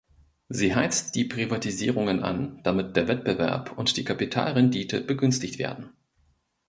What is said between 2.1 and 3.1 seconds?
an, damit der